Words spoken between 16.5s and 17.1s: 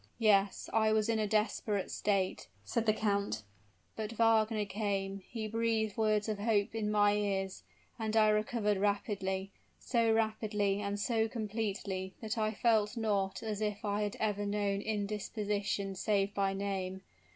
name.